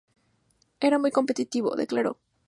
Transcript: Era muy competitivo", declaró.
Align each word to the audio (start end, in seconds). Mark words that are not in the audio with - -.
Era 0.79 0.97
muy 0.97 1.11
competitivo", 1.11 1.75
declaró. 1.75 2.17